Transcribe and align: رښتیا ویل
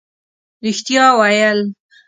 رښتیا 0.65 1.05
ویل 1.19 1.59